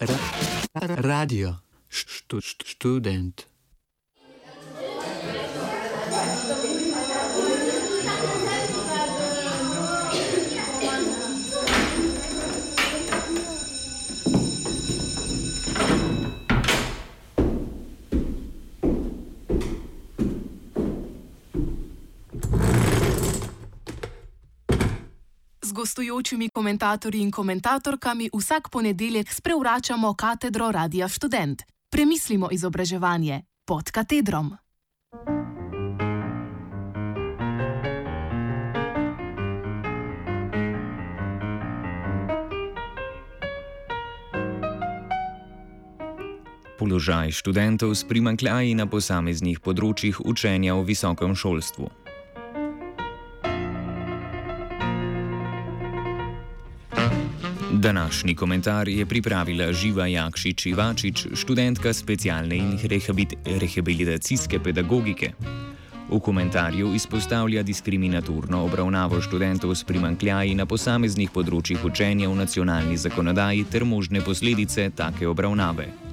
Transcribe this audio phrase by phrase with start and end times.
[0.00, 0.16] Ra
[0.96, 3.49] radio, štu študent.
[25.80, 31.62] Gostujočimi komentatorji in komentatorkami vsak ponedeljek sprevračamo katedro Radia Student.
[31.90, 34.52] Premislimo izobraževanje pod katedrom.
[46.78, 52.09] Položaj študentov s primankljaji na posameznih področjih učenja v visokem šolstvu.
[57.72, 62.78] Današnji komentar je pripravila Živa Jakšič Ivačič, študentka specialne in
[63.44, 65.32] rehabilitacijske pedagogike.
[66.10, 73.64] V komentarju izpostavlja diskriminatorno obravnavo študentov s primankljaji na posameznih področjih učenja v nacionalni zakonodaji
[73.70, 76.09] ter možne posledice take obravnave.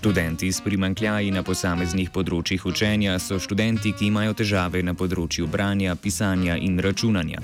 [0.00, 5.92] Študenti s primankljaji na posameznih področjih učenja so študenti, ki imajo težave na področju branja,
[5.92, 7.42] pisanja in računanja.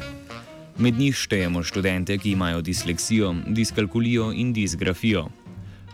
[0.81, 5.27] Med njih štejemo študente, ki imajo disleksijo, diskalkulijo in disgrafijo.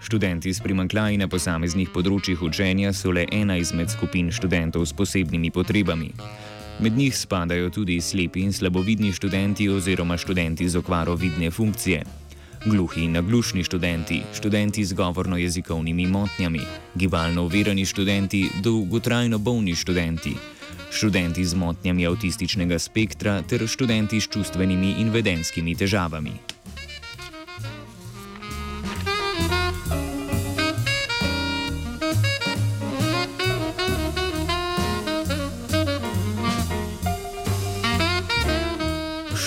[0.07, 5.51] Študenti s primankljaji na posameznih področjih učenja so le ena izmed skupin študentov s posebnimi
[5.51, 6.15] potrebami.
[6.79, 12.22] Med njih spadajo tudi slepi in slabovidni študenti oziroma študenti z okvaro vidne funkcije
[12.65, 16.61] gluhi in naglušni študenti, študenti z govorno-jezikovnimi motnjami,
[16.95, 20.37] gibalno uvereni študenti, dolgotrajno bolni študenti,
[20.93, 26.52] študenti z motnjami avtističnega spektra ter študenti s čustvenimi in vedenskimi težavami.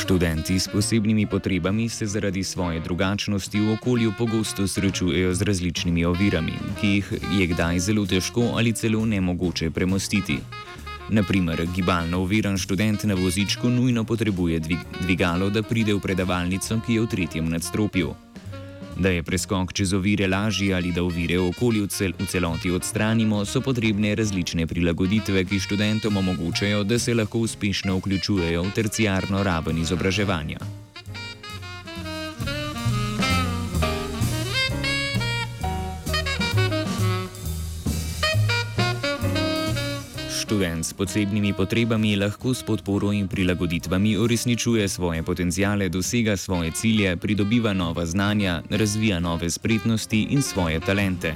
[0.06, 6.54] Študenti s posebnimi potrebami se zaradi svoje drugačnosti v okolju pogosto srečujejo z različnimi ovirami,
[6.82, 10.38] ki jih je kdaj zelo težko ali celo nemogoče premostiti.
[11.10, 14.62] Naprimer, gibalno oviran študent na vozičku nujno potrebuje
[15.02, 18.25] dvigalo, da pride v predavalnico, ki je v tretjem nadstropju.
[19.00, 23.46] Da je preskok čez ovire lažji ali da ovire v okolju cel, v celoti odstranimo,
[23.46, 29.78] so potrebne različne prilagoditve, ki študentom omogočajo, da se lahko uspešno vključujejo v terciarno raven
[29.78, 30.85] izobraževanja.
[40.46, 47.18] Študent s posebnimi potrebami lahko s podporo in prilagoditvami uresničuje svoje potencijale, dosega svoje cilje,
[47.18, 51.34] pridobiva nova znanja, razvija nove spretnosti in svoje talente.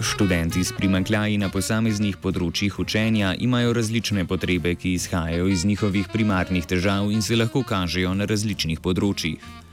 [0.00, 6.66] Študenti s primankljaji na posameznih področjih učenja imajo različne potrebe, ki izhajajo iz njihovih primarnih
[6.66, 9.65] težav in se lahko kažejo na različnih področjih.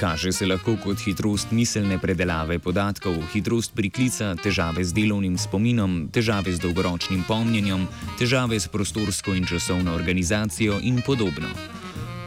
[0.00, 6.54] Kaže se lahko kot hitrost miselne predelave podatkov, hitrost priklica, težave z delovnim spominom, težave
[6.56, 7.84] z dolgoročnim pomnjenjem,
[8.16, 11.52] težave s prostorsko in časovno organizacijo in podobno.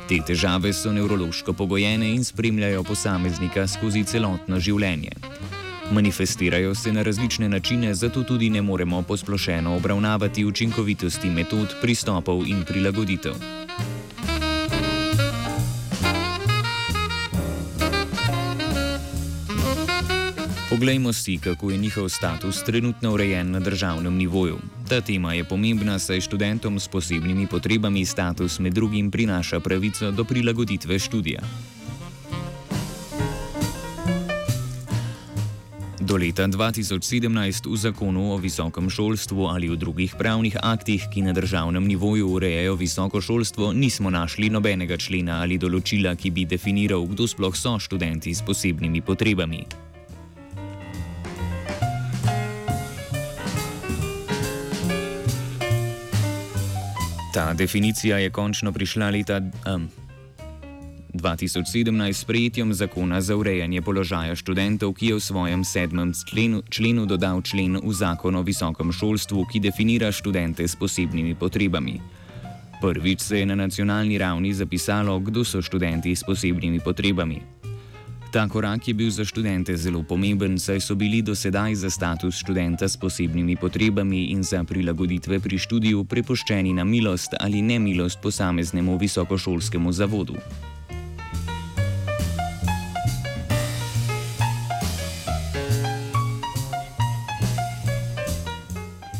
[0.05, 5.17] Te težave so nevrološko pogojene in spremljajo posameznika skozi celotno življenje.
[5.89, 12.61] Manifestirajo se na različne načine, zato tudi ne moremo posplošeno obravnavati učinkovitosti metod, pristopov in
[12.69, 13.33] prilagoditev.
[20.73, 24.57] Poglejmo si, kako je njihov status trenutno urejen na državnem nivoju.
[24.89, 30.23] Ta tema je pomembna, saj študentom s posebnimi potrebami status med drugim prinaša pravico do
[30.23, 31.41] prilagoditve študija.
[35.99, 41.33] Do leta 2017 v zakonu o visokem šolstvu ali v drugih pravnih aktih, ki na
[41.33, 47.29] državnem nivoju urejajo visoko šolstvo, nismo našli nobenega člena ali določila, ki bi definiral, kdo
[47.29, 49.92] sploh so študenti s posebnimi potrebami.
[57.33, 59.41] Ta definicija je končno prišla leta
[59.75, 59.89] um,
[61.13, 67.05] 2017 s prijetjem zakona za urejanje položaja študentov, ki je v svojem sedmem členu, členu
[67.05, 71.97] dodal člen v zakon o visokem šolstvu, ki definira študente s posebnimi potrebami.
[72.81, 77.52] Prvič se je na nacionalni ravni zapisalo, kdo so študenti s posebnimi potrebami.
[78.33, 82.41] Ta korak je bil za študente zelo pomemben, saj so bili do sedaj za status
[82.41, 88.97] študenta s posebnimi potrebami in za prilagoditve pri študiju prepuščeni na milost ali nemilost posameznemu
[88.97, 90.33] visokošolskemu zavodu.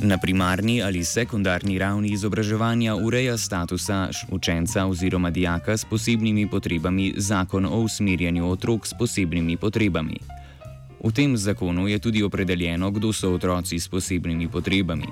[0.04, 7.66] Na primarni ali sekundarni ravni izobraževanja ureja statusa učenca oziroma dijaka s posebnimi potrebami zakon
[7.66, 10.18] o usmerjanju otrok s posebnimi potrebami.
[11.04, 15.08] V tem zakonu je tudi opredeljeno, kdo so otroci s posebnimi potrebami.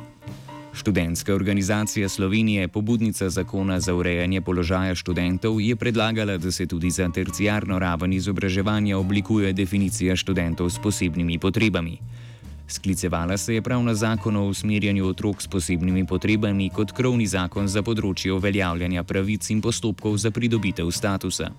[0.73, 7.09] Študentska organizacija Slovenije, pobudnica zakona za urejanje položaja študentov, je predlagala, da se tudi za
[7.09, 11.97] terciarno raven izobraževanja oblikuje definicija študentov s posebnimi potrebami.
[12.71, 17.67] Sklicevala se je prav na zakon o usmerjanju otrok s posebnimi potrebami kot krovni zakon
[17.67, 21.49] za področje uveljavljanja pravic in postopkov za pridobitev statusa.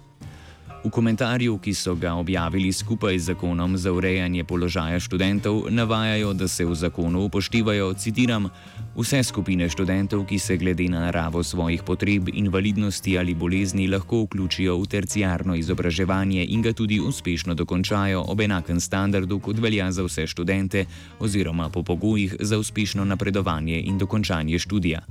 [0.83, 6.49] V komentarju, ki so ga objavili skupaj z zakonom za urejanje položaja študentov, navajajo, da
[6.49, 8.51] se v zakonu upoštevajo, citiram,
[8.99, 14.75] vse skupine študentov, ki se glede na naravo svojih potreb, invalidnosti ali bolezni lahko vključijo
[14.83, 20.27] v terciarno izobraževanje in ga tudi uspešno dokončajo ob enakem standardu, kot velja za vse
[20.27, 20.85] študente,
[21.21, 25.07] oziroma po pogojih za uspešno napredovanje in dokončanje študija.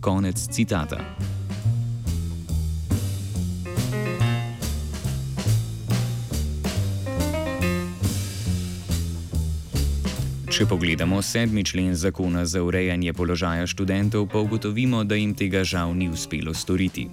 [0.00, 1.04] Konec citata.
[10.60, 15.94] Če pogledamo sedmi člen zakona za urejanje položaja študentov, pa ugotovimo, da jim tega žal
[15.96, 17.06] ni uspelo storiti.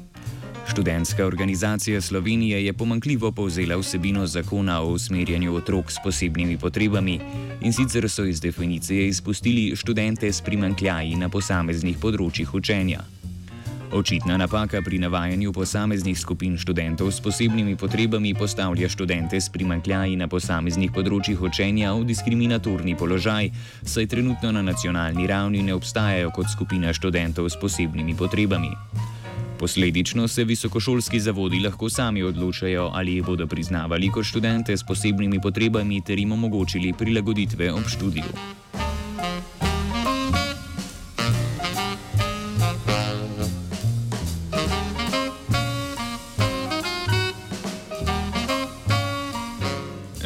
[0.67, 7.19] Študentska organizacija Slovenije je pomankljivo povzela vsebino zakona o usmerjanju otrok s posebnimi potrebami
[7.61, 12.99] in sicer so iz definicije izpustili študente s primankljaji na posameznih področjih učenja.
[13.91, 20.27] Očitna napaka pri navajanju posameznih skupin študentov s posebnimi potrebami postavlja študente s primankljaji na
[20.27, 23.47] posameznih področjih učenja v diskriminatorni položaj,
[23.87, 28.75] saj trenutno na nacionalni ravni ne obstajajo kot skupina študentov s posebnimi potrebami.
[29.55, 35.39] Posledično se visokošolski zavodi lahko sami odločajo, ali jih bodo priznavali kot študente s posebnimi
[35.39, 38.66] potrebami ter jim omogočili prilagoditve ob študiju.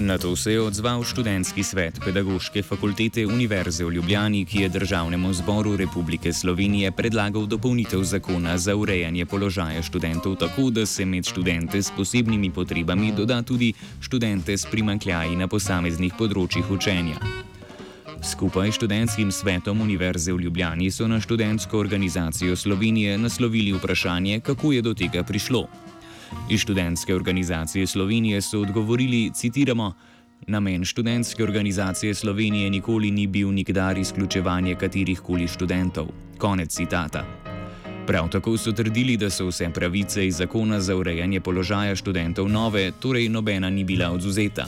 [0.02, 5.34] Na to se je odzval študentski svet Pedagoške fakultete Univerze v Ljubljani, ki je Državnemu
[5.34, 11.84] zboru Republike Slovenije predlagal dopolnitev zakona za urejanje položaja študentov tako, da se med študente
[11.84, 17.22] s posebnimi potrebami doda tudi študente s primankljaji na posameznih področjih učenja.
[18.26, 24.72] Skupaj s študentskim svetom Univerze v Ljubljani so na študentsko organizacijo Slovenije naslovili vprašanje, kako
[24.72, 25.68] je do tega prišlo.
[26.50, 29.94] Iz študentske organizacije Slovenije so odgovorili, citiramo:
[30.48, 36.08] Namen študentske organizacije Slovenije nikoli ni bil nikdar izključevanje katerih koli študentov.
[36.38, 37.26] Konec citata.
[38.08, 42.92] Prav tako so trdili, da so vse pravice iz zakona za urejanje položaja študentov nove,
[42.92, 44.66] torej nobena ni bila odzuzeta.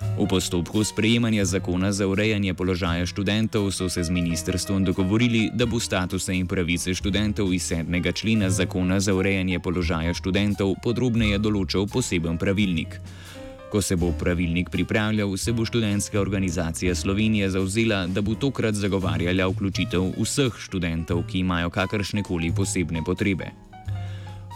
[0.00, 5.80] V postopku sprejemanja zakona za urejanje položaja študentov so se z ministrstvom dogovorili, da bo
[5.80, 8.12] statuse in pravice študentov iz 7.
[8.12, 13.00] člena zakona za urejanje položaja študentov podrobneje določal poseben pravilnik.
[13.70, 19.46] Ko se bo pravilnik pripravljal, se bo študentska organizacija Slovenije zauzela, da bo tokrat zagovarjala
[19.46, 23.69] vključitev vseh študentov, ki imajo kakršne koli posebne potrebe.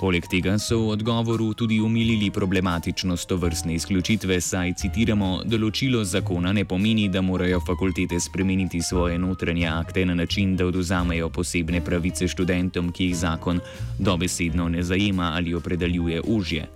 [0.04, 6.66] Poleg tega so v odgovoru tudi umilili problematičnost tovrstne izključitve, saj citiramo: Določilo zakona ne
[6.68, 12.92] pomeni, da morajo fakultete spremeniti svoje notranje akte na način, da oduzamejo posebne pravice študentom,
[12.92, 13.62] ki jih zakon
[13.98, 16.68] dobesedno ne zajema ali opredeljuje užje.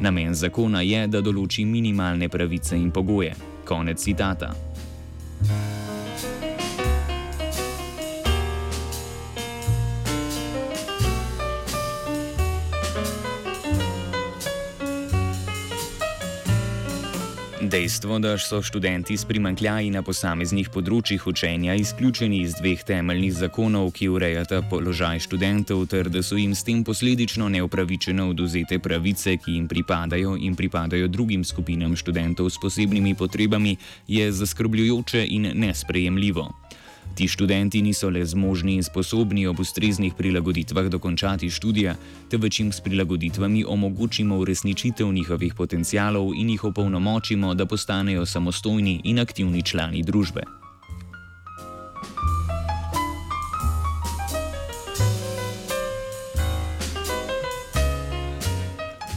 [0.00, 3.32] Namen zakona je, da določi minimalne pravice in pogoje.
[3.64, 4.52] Konec citata.
[17.60, 23.94] Dejstvo, da so študenti s primankljaji na posameznih področjih učenja izključeni iz dveh temeljnih zakonov,
[23.96, 29.56] ki urejata položaj študentov, ter da so jim s tem posledično neupravičeno oduzete pravice, ki
[29.56, 36.50] jim pripadajo in pripadajo drugim skupinam študentov s posebnimi potrebami, je zaskrbljujoče in nesprejemljivo.
[37.16, 41.94] Ti študenti niso le zmožni in sposobni ob ustreznih prilagoditvah dokončati študija,
[42.28, 49.18] temveč jim s prilagoditvami omogočimo uresničitev njihovih potencialov in jih opolnomočimo, da postanejo samostojni in
[49.18, 50.42] aktivni člani družbe.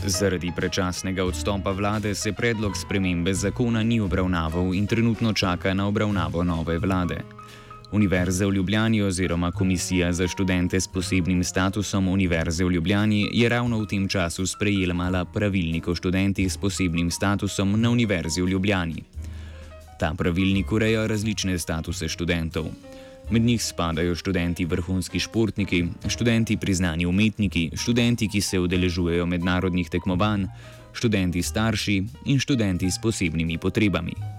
[0.05, 6.43] Zaradi prečasnega odstopa vlade se predlog spremembe zakona ni obravnaval in trenutno čaka na obravnavo
[6.43, 7.38] nove vlade.
[7.91, 13.79] Univerza v Ljubljani oziroma Komisija za študente s posebnim statusom Univerze v Ljubljani je ravno
[13.79, 19.03] v tem času sprejela pravilnik o študentih s posebnim statusom na Univerzi v Ljubljani.
[19.99, 22.65] Ta pravilnik ureja različne statuse študentov.
[23.31, 30.45] Med njih spadajo študenti vrhunski športniki, študenti priznani umetniki, študenti, ki se udeležujejo mednarodnih tekmovanj,
[30.93, 34.38] študenti starši in študenti s posebnimi potrebami.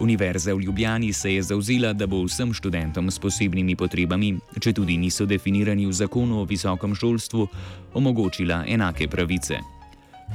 [0.00, 4.96] Univerza v Ljubljani se je zauzela, da bo vsem študentom s posebnimi potrebami, če tudi
[4.96, 7.48] niso definirani v zakonu o visokem šolstvu,
[7.94, 9.58] omogočila enake pravice.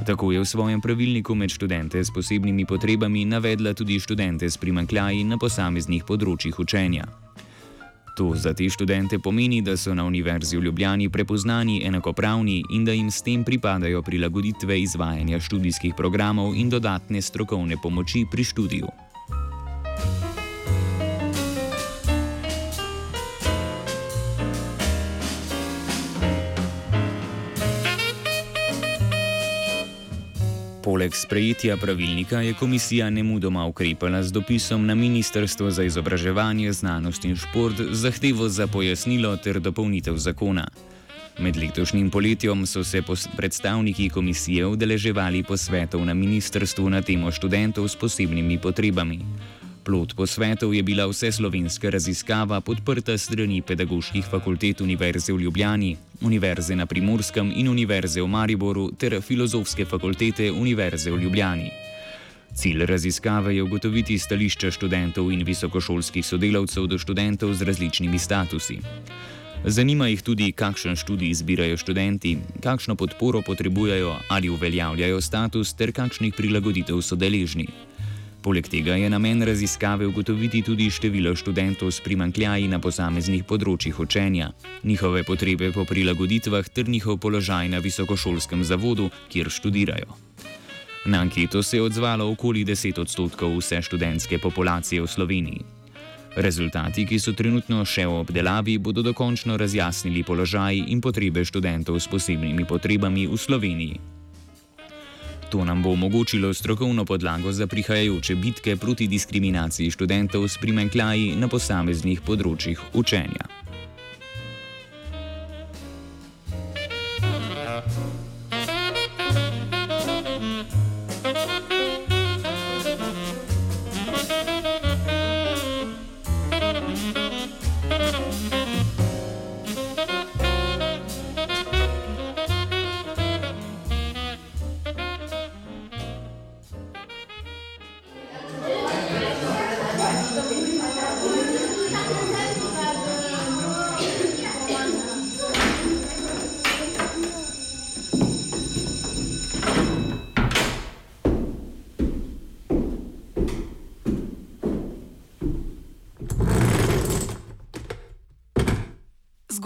[0.04, 5.24] Tako je v svojem pravilniku med študente s posebnimi potrebami navedla tudi študente s primankljaji
[5.24, 7.06] na posameznih področjih učenja.
[8.16, 12.92] To za te študente pomeni, da so na Univerzi v Ljubljani prepoznani enakopravni in da
[12.92, 19.05] jim s tem pripadajo prilagoditve izvajanja študijskih programov in dodatne strokovne pomoči pri študiju.
[30.96, 37.36] Poleg sprejetja pravilnika je komisija nemudoma ukrepala z dopisom na Ministrstvo za izobraževanje, znanost in
[37.36, 40.64] šport z zahtevo za pojasnilo ter dopolnitev zakona.
[41.38, 43.02] Med letošnjim poletjem so se
[43.36, 49.20] predstavniki komisije udeleževali posvetov na ministrstvu na temo študentov s posebnimi potrebami.
[49.86, 56.86] Plot posvetov je bila vseslovenska raziskava podprta strani pedagoških fakultet Univerze v Ljubljani, Univerze na
[56.86, 61.70] Primorskem in Univerze v Mariboru ter Filozofske fakultete Univerze v Ljubljani.
[62.54, 68.80] Cilj raziskave je ugotoviti stališča študentov in visokošolskih sodelavcev do študentov z različnimi statusi.
[69.64, 76.34] Zanima jih tudi, kakšen študij izbirajo študenti, kakšno podporo potrebujejo ali uveljavljajo status ter kakšnih
[76.34, 77.68] prilagoditev so deležni.
[78.46, 84.52] Poleg tega je namen raziskave ugotoviti tudi število študentov s primankljaji na posameznih področjih učenja,
[84.86, 90.14] njihove potrebe po prilagoditvah ter njihov položaj na visokošolskem zavodu, kjer študirajo.
[91.10, 95.66] Na anketo se je odzvalo okoli 10 odstotkov vse študentske populacije v Sloveniji.
[96.38, 102.06] Rezultati, ki so trenutno še v obdelavi, bodo dokončno razjasnili položaj in potrebe študentov s
[102.06, 104.15] posebnimi potrebami v Sloveniji.
[105.50, 111.48] To nam bo omogočilo strokovno podlago za prihajajoče bitke proti diskriminaciji študentov s primankljaji na
[111.48, 113.55] posameznih področjih učenja.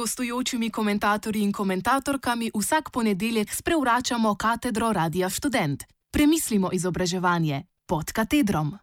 [0.00, 5.84] Gostujočimi komentatorji in komentatorkami vsak ponedeljek sprevračamo katedro Radia Student.
[6.10, 8.78] Premislimo izobraževanje pod katedrom.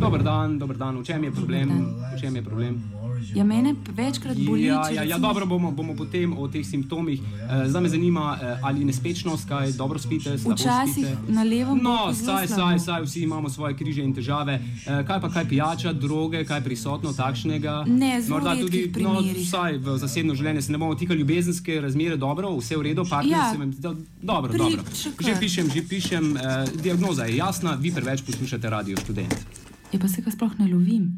[0.00, 0.98] Dober dan, dober dan.
[0.98, 1.68] V čem je problem?
[2.16, 2.93] V čem je problem?
[3.34, 4.64] Ja, mene večkrat boli.
[4.64, 7.20] Ja, ja, ja dobro, bomo, bomo potem o teh simptomih.
[7.20, 10.36] Eh, zdaj me zanima, eh, ali nespečnost, kaj dobro spite.
[10.36, 11.16] Včasih spite?
[11.28, 11.74] na levo.
[11.74, 14.54] No, saj, saj, saj, vsi imamo svoje križe in težave.
[14.86, 17.84] Eh, kaj pa kaj pijača, droge, kaj prisotno takšnega?
[17.86, 22.54] Ne, zelo tudi no, saj v zasebno življenje se ne bomo tikali ljubezenske razmere, dobro,
[22.58, 23.50] vse v redu, partner ja.
[23.52, 23.82] se vam zdi
[24.22, 24.52] dobro.
[24.52, 24.82] dobro.
[25.20, 29.34] Že pišem, že pišem, eh, diagnoza je jasna, vi preveč poslušate radio študent.
[29.92, 31.14] Ja, pa se ga sploh ne lovim.